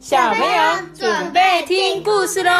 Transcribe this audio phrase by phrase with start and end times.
[0.00, 2.50] 小朋友准备听故事喽！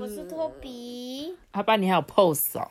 [0.00, 1.34] 我是托比。
[1.50, 2.70] 阿爸，你还有 pose 哦？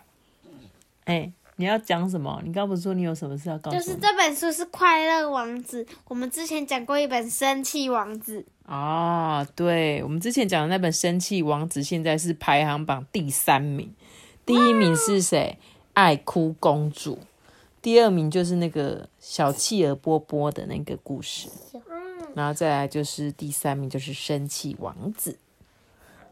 [1.03, 2.41] 哎，你要讲什么？
[2.45, 3.77] 你刚不是说你有什么事要告诉？
[3.77, 8.45] 就是这本书是《快乐王子》，我们之前讲过一本《生气王子》。
[8.73, 13.93] 哦，对，我们之前讲的那本《生气王子》现在是排行榜第三名，
[14.45, 15.59] 第一名是谁？
[15.91, 17.19] 爱哭公主。
[17.85, 21.47] 第二名就是那个小企鹅波波的那个故事，
[22.33, 25.37] 然后再来就是第三名就是生气王子。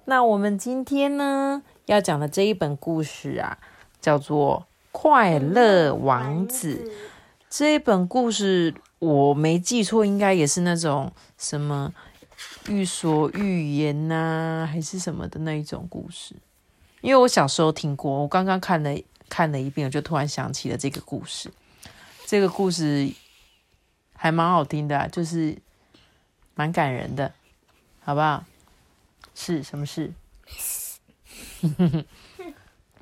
[0.06, 3.60] 那我们今天呢要讲的这一本故事啊，
[4.02, 4.62] 叫做
[4.92, 6.74] 《快乐王子》。
[7.52, 11.94] 这一本故事我没记错，应该也是那种什么
[12.68, 16.34] 寓所寓言呐，还是什么的那一种故事。
[17.02, 18.90] 因为我小时候听过，我刚刚看了。
[19.30, 21.52] 看了一遍，我就突然想起了这个故事。
[22.26, 23.12] 这个故事
[24.16, 25.58] 还蛮好听的，就是
[26.56, 27.34] 蛮感人的，
[28.02, 28.44] 好不好？
[29.36, 30.12] 是什么事？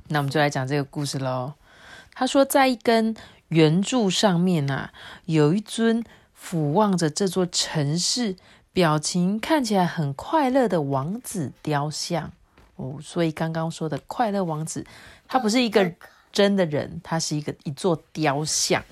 [0.08, 1.54] 那我们就来讲这个故事喽。
[2.14, 3.16] 他说，在一根
[3.50, 4.92] 圆柱上面啊，
[5.26, 8.36] 有一尊俯望着这座城市，
[8.73, 12.34] 表情看起来很快乐的王子雕像。
[12.76, 14.86] 哦，所以刚刚说的快乐王子，
[15.28, 15.94] 他不是一个。
[16.32, 18.84] 真的人，他是一个一座雕像。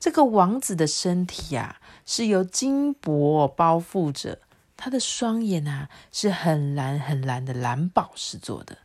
[0.00, 4.40] 这个王子的身体啊，是由金箔包覆着，
[4.76, 8.78] 他的双眼啊是很蓝很蓝的蓝宝石做的。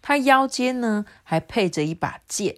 [0.00, 2.56] 他腰间呢还配着一把剑，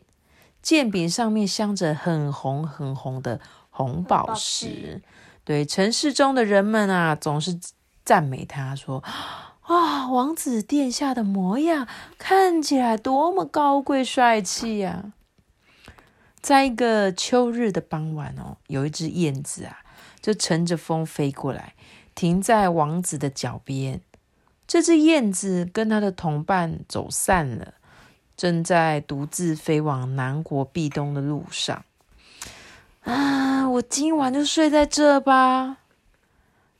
[0.62, 3.40] 剑柄上面镶着很红很红的
[3.70, 5.02] 红宝石。
[5.44, 7.58] 对城市中的人们啊，总是
[8.04, 9.02] 赞美他说。
[9.66, 15.12] 啊，王子殿下的模样看起来多么高贵帅气呀！
[16.40, 19.80] 在一个秋日的傍晚哦，有一只燕子啊，
[20.20, 21.74] 就乘着风飞过来，
[22.14, 24.00] 停在王子的脚边。
[24.68, 27.74] 这只燕子跟它的同伴走散了，
[28.36, 31.84] 正在独自飞往南国壁东的路上。
[33.02, 35.78] 啊，我今晚就睡在这吧。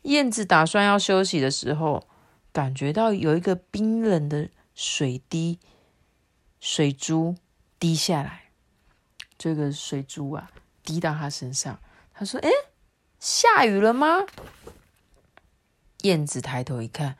[0.03, 2.05] 燕子打算要休息的时候。
[2.57, 5.59] 感觉到有一个冰冷的水滴、
[6.59, 7.37] 水珠
[7.79, 8.45] 滴下来，
[9.37, 10.51] 这个水珠啊
[10.83, 11.79] 滴到他身上。
[12.15, 12.49] 他说：“哎，
[13.21, 14.25] 下雨了吗？”
[16.01, 17.19] 燕子抬头一看，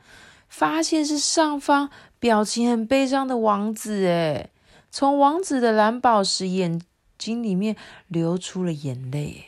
[0.49, 4.07] 发现是上方表情很悲伤的王子。
[4.07, 4.49] 哎，
[4.89, 6.81] 从王子的蓝宝石眼
[7.15, 7.75] 睛里面
[8.07, 9.45] 流出了眼泪，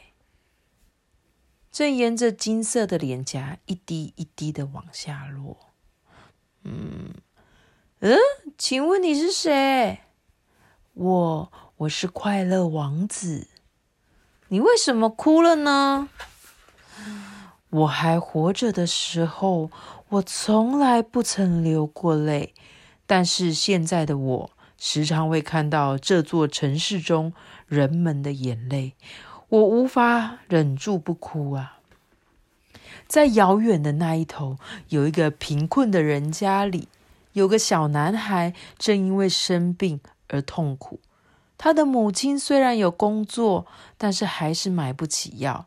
[1.72, 5.69] 正沿着金色的脸颊一滴一滴的往下落。
[6.72, 7.16] 嗯
[8.02, 8.16] 嗯，
[8.56, 10.02] 请问你是谁？
[10.94, 13.48] 我我是快乐王子。
[14.50, 16.10] 你为什么哭了呢？
[17.72, 19.72] 我还活着的时候，
[20.10, 22.54] 我从来不曾流过泪。
[23.08, 27.34] 但是现在的我，时常会看到这座城市中
[27.66, 28.94] 人们的眼泪，
[29.48, 31.79] 我无法忍住不哭啊。
[33.10, 34.58] 在遥远的那一头，
[34.90, 36.88] 有一个贫困的人家里，
[37.34, 41.00] 有个小男孩正因为生病而痛苦。
[41.58, 43.66] 他的母亲虽然有工作，
[43.98, 45.66] 但是还是买不起药。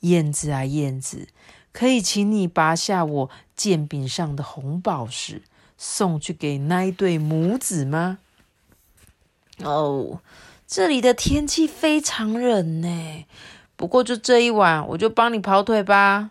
[0.00, 1.28] 燕子啊，燕子，
[1.72, 5.42] 可以请你拔下我剑柄上的红宝石，
[5.78, 8.18] 送去给那一对母子吗？
[9.64, 10.20] 哦，
[10.66, 13.24] 这里的天气非常冷呢。
[13.74, 16.30] 不过就这一晚，我就帮你跑腿吧。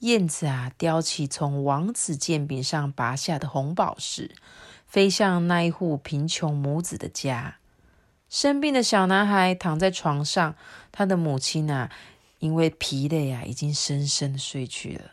[0.00, 4.34] 燕子啊，叼起从王子剑柄上拔下的红宝石，
[4.86, 7.58] 飞向那一户贫穷母子的家。
[8.30, 10.54] 生病的小男孩躺在床上，
[10.90, 11.90] 他的母亲啊，
[12.38, 15.10] 因为疲累啊，已经深深的睡去了。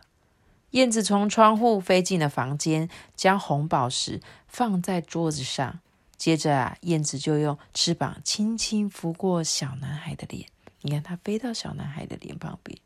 [0.71, 5.79] 燕子从窗户飞进了房间，将红宝石放在桌子上，
[6.15, 10.47] 接着啊，燕子就用翅膀轻轻拂过小男孩的脸。
[10.81, 12.77] 你看，它飞到小男孩的脸旁边。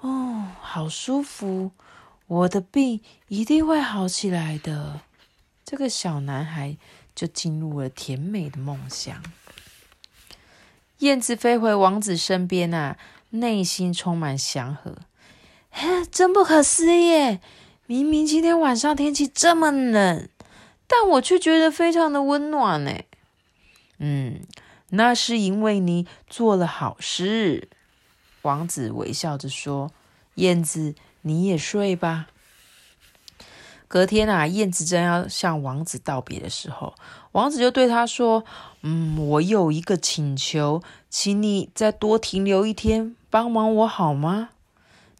[0.00, 1.72] 哦，好舒服！
[2.26, 5.00] 我的病一定会好起来的。
[5.64, 6.76] 这个小男孩
[7.14, 9.22] 就进入了甜美的梦乡。
[10.98, 12.96] 燕子飞回王子身边啊，
[13.30, 14.96] 内心充满祥和。
[15.70, 17.38] 嘿，真不可思议！
[17.86, 20.28] 明明今天晚上天气这么冷，
[20.86, 22.92] 但我却觉得非常的温暖呢。
[23.98, 24.40] 嗯，
[24.90, 27.68] 那是因为你做了好事。
[28.48, 29.90] 王子微笑着说
[30.36, 32.28] ：“燕子，你也睡吧。”
[33.86, 36.94] 隔天啊，燕子正要向王子道别的时候，
[37.32, 38.42] 王子就对他说
[38.80, 44.48] ：“嗯，我有一个请求，请你再多停留一天，帮忙我好吗？”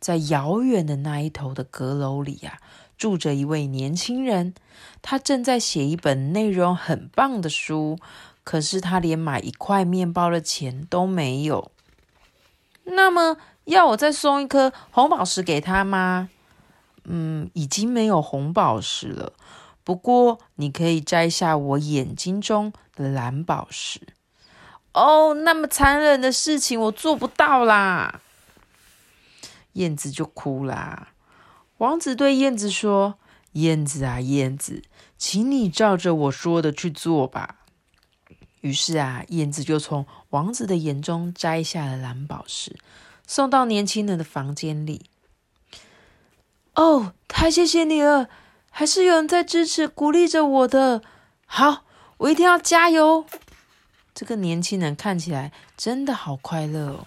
[0.01, 2.61] 在遥远的那一头的阁楼里啊，
[2.97, 4.55] 住着一位年轻人，
[5.03, 7.99] 他正在写一本内容很棒的书，
[8.43, 11.71] 可是他连买一块面包的钱都没有。
[12.91, 16.31] 那么，要我再送一颗红宝石给他吗？
[17.05, 19.33] 嗯，已经没有红宝石了。
[19.85, 24.01] 不过，你可以摘下我眼睛中的蓝宝石。
[24.93, 28.21] 哦，那么残忍的事情，我做不到啦。
[29.75, 31.09] 燕子就哭啦。
[31.79, 33.19] 王子对燕子说
[33.53, 34.83] ：“燕子啊，燕子，
[35.17, 37.61] 请你照着我说的去做吧。”
[38.61, 42.77] 于是啊，燕子就从王子的眼中摘下了蓝宝石，
[43.27, 45.07] 送到年轻人的房间里。
[46.75, 48.29] 哦，太谢谢你了！
[48.71, 51.03] 还是有人在支持、鼓励着我的。
[51.47, 51.85] 好，
[52.19, 53.27] 我一定要加油。
[54.15, 57.07] 这个年轻人看起来真的好快乐哦。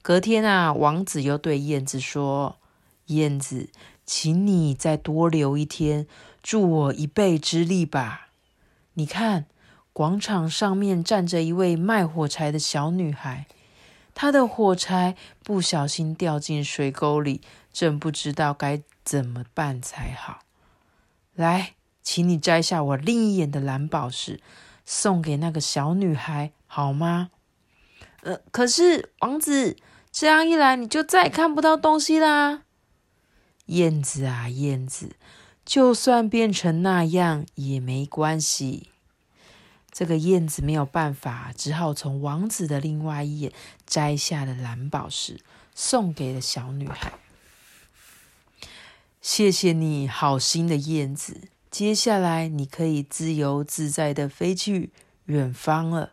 [0.00, 2.56] 隔天啊，王子又对燕子说
[3.06, 3.70] ：“燕子，
[4.06, 6.06] 请你再多留一天，
[6.42, 8.28] 助我一臂之力吧。
[8.94, 9.46] 你看，
[9.96, 13.46] 广场上面站着一位卖火柴的小女孩。”
[14.14, 17.40] 她的火柴不小心掉进水沟里，
[17.72, 20.40] 正不知道该怎么办才好。
[21.34, 24.38] 来，请你摘下我另一眼的蓝宝石，
[24.84, 27.30] 送给那个小女孩，好吗？
[28.20, 29.78] 呃，可是王子，
[30.12, 32.64] 这样一来你就再也看不到东西啦。
[33.66, 35.16] 燕子啊，燕子，
[35.64, 38.90] 就算变成那样也没关系。
[39.98, 43.50] 这个燕子没有办法，只好从王子的另外一眼
[43.86, 45.40] 摘下了蓝宝石，
[45.74, 47.14] 送给了小女孩。
[49.22, 54.92] 谢谢你好心的燕子，接下来你可以自由自在的飞去
[55.24, 56.12] 远方了。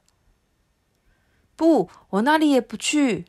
[1.57, 3.25] 不，我哪里也不去。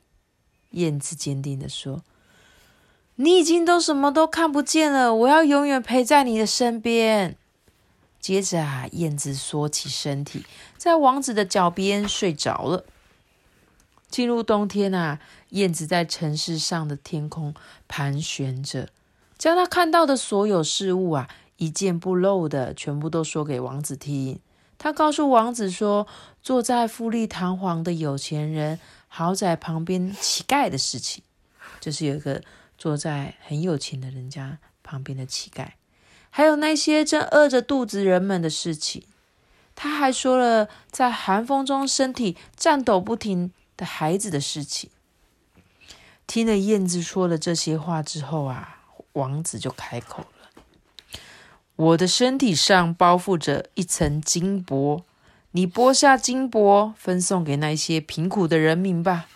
[0.71, 2.05] 燕子坚定的说
[3.17, 7.37] ：“你已经都什么都看不见了，我要永远陪在你的身边。”
[8.25, 10.47] 接着啊，燕子缩起身体，
[10.79, 12.87] 在王子的脚边睡着了。
[14.09, 17.55] 进入冬天啊，燕子在城市上的天空
[17.87, 18.89] 盘旋着，
[19.37, 21.29] 将他看到的所有事物啊，
[21.59, 24.41] 一件不漏的全部都说给王子听。
[24.79, 26.07] 他告诉王子说，
[26.41, 31.23] 坐在富丽堂皇的有钱人豪宅旁边乞丐的事情，
[31.79, 32.43] 就是有一个
[32.79, 35.73] 坐在很有钱的人家旁边的乞丐。
[36.37, 39.05] 还有那些正饿着肚子人们的事情，
[39.77, 44.91] 他还说了在寒风中身体颤抖不停的孩子的事情。
[46.27, 48.81] 听了燕子说了这些话之后啊，
[49.13, 50.51] 王子就开口了
[51.77, 55.05] ：“我的身体上包覆着一层金箔，
[55.53, 59.29] 你剥下金箔，分送给那些贫苦的人民吧。”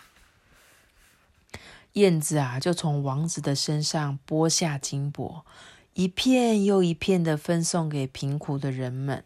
[1.93, 5.45] 燕子啊，就从王子的身上剥下金箔。
[5.93, 9.23] 一片又一片的分送给贫苦的人们，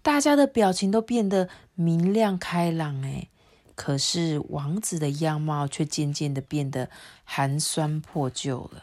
[0.00, 3.02] 大家的表情都变得明亮开朗。
[3.02, 3.28] 哎，
[3.74, 6.88] 可是王子的样貌却渐渐的变得
[7.24, 8.82] 寒酸破旧了。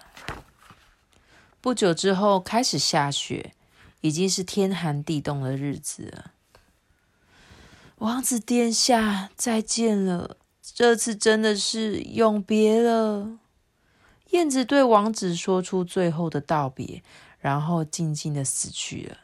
[1.62, 3.54] 不久之后开始下雪，
[4.02, 6.32] 已经是天寒地冻的日子了。
[7.98, 13.40] 王子殿下，再见了，这次真的是永别了。
[14.30, 17.04] 燕子对王子说出最后的道别，
[17.40, 19.18] 然后静静的死去了。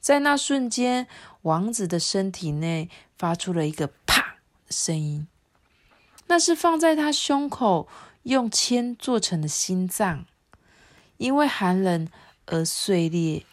[0.00, 1.06] 在那瞬间，
[1.42, 4.36] 王子的身体内发出了一个“啪”
[4.70, 5.26] 声音，
[6.28, 7.88] 那是放在他胸口
[8.22, 10.24] 用铅做成的心脏，
[11.16, 12.08] 因为寒冷
[12.46, 13.44] 而碎裂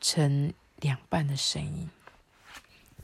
[0.00, 1.88] 成两半的声音。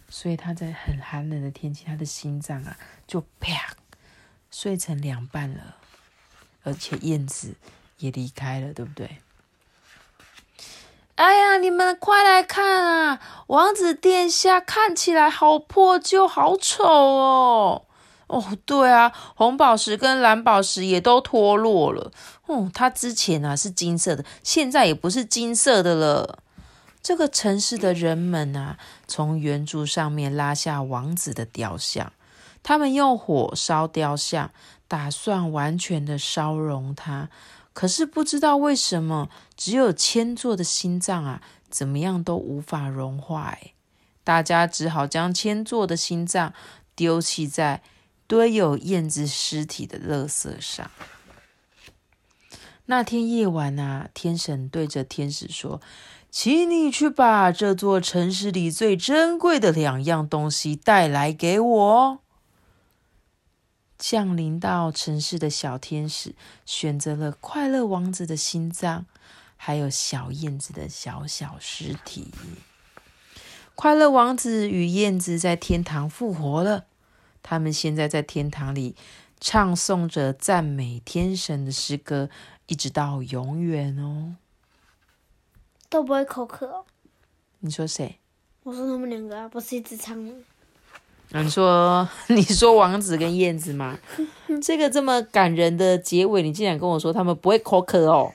[0.08, 3.76] 所以他在很寒冷的天气，他的心脏啊就啪
[4.50, 5.76] 碎成两半了。
[6.62, 7.54] 而且燕子
[7.98, 9.18] 也离开了，对不对？
[11.16, 13.20] 哎呀，你们快来看啊！
[13.48, 17.82] 王子殿下看起来好破旧，好丑哦！
[18.28, 22.10] 哦，对啊，红宝石跟蓝宝石也都脱落了。
[22.46, 26.38] 哦，它之前啊是金色的，现在也不是金色的了。
[27.02, 32.12] 这个城市的人们啊，从圆柱上面拉下王子的雕像，
[32.62, 34.50] 他们用火烧雕像。
[34.90, 37.28] 打算完全的烧融它，
[37.72, 43.44] 可是不知道为什么，只有千座的心脏啊，怎么样都无法融化。
[43.44, 43.74] 哎
[44.24, 46.52] 大家只好将千座的心脏
[46.96, 47.82] 丢弃在
[48.26, 50.90] 堆有燕子尸体的垃圾上。
[52.86, 55.80] 那天夜晚啊，天神对着天使说
[56.30, 62.18] ：“请你去把这座城市里最珍贵的两样东西带来给我。”
[64.00, 69.04] 降临到城市的小天使选择了快乐王子的心脏，
[69.58, 72.32] 还有小燕子的小小尸体。
[73.74, 76.86] 快乐王子与燕子在天堂复活了，
[77.42, 78.96] 他们现在在天堂里
[79.38, 82.30] 唱诵着赞美天神的诗歌。
[82.66, 84.36] 一直到永远哦，
[85.88, 86.86] 都不会口渴哦。
[87.58, 88.20] 你说谁？
[88.62, 90.32] 我说他们两个啊，不是一直唱吗？
[91.32, 93.98] 啊，你说 你说王子跟燕子吗？
[94.62, 98.32] 这个这么感人的结尾，你竟然跟我说他们不会口渴哦？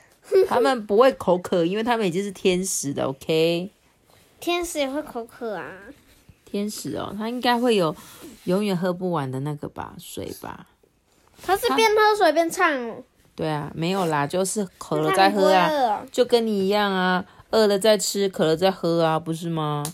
[0.48, 3.70] 他们不会口渴，因为他们已经是天使的，OK？
[4.40, 5.64] 天使也会口渴啊？
[6.44, 7.94] 天使哦，他应该会有
[8.44, 10.66] 永远喝不完的那个吧，水吧？
[11.42, 13.02] 他是边喝水边唱哦。
[13.34, 19.84] 对啊，没有啦，就是渴了再喝啊，就跟你一样啊，饿了再吃，渴了再喝啊，不是吗？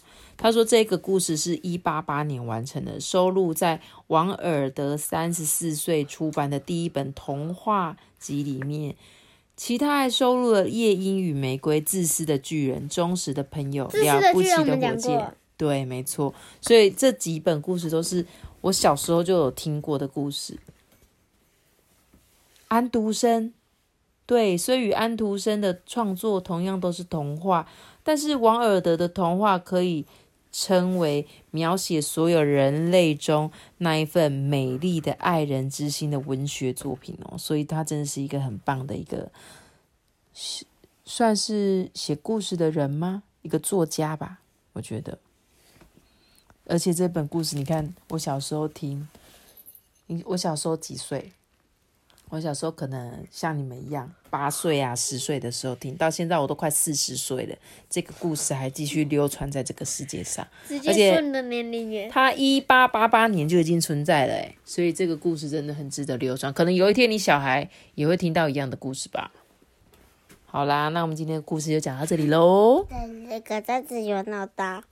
[0.42, 8.96] 他说这个故事是一八八年完成的，收录在王尔德三十四岁出版的第一本童话集里面，
[9.56, 15.18] 其他还收录了《夜莺与玫瑰》、《自私的巨人》、《忠实的朋友》、《了不起的火箭》。
[15.56, 18.26] 对，没错，所以这几本故事都是
[18.62, 20.58] 我小时候就有听过的故事。
[22.66, 23.52] 安徒生，
[24.26, 27.68] 对，所以与安徒生的创作同样都是童话，
[28.02, 30.04] 但是王尔德的童话可以
[30.52, 39.32] 称为描写所有人类中那一份美丽的爱人之心的文学作品哦，所以他真的是一个很棒的一个，
[41.04, 43.22] 算是写故事的人吗？
[43.40, 44.40] 一个作家吧，
[44.74, 45.18] 我觉得。
[46.66, 49.08] 而且这本故事，你看我小时候听，
[50.06, 51.32] 你我小时候几岁？
[52.32, 57.54] 我小时候可能像你们一样，八岁啊、十岁的时候听到现在，我都快四十岁了，
[57.90, 60.46] 这个故事还继续流传在这个世界上。
[60.70, 66.50] 而且的年龄耶，它一八八八年就已经存在了，哎，所以这个故事真的很值得流传。
[66.50, 69.30] 可能有一天你小孩也会听到一样的故事吧。
[70.46, 72.86] 好啦，那我们今天的故事就讲到这里喽。
[73.28, 74.82] 那个袋子有脑袋，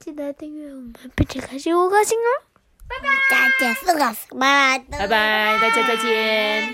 [0.00, 2.49] 记得订阅我们，并且开启五颗星哦。
[2.90, 4.00] 拜拜，再见，四个，
[4.38, 6.72] 拜拜，拜拜，大家再见。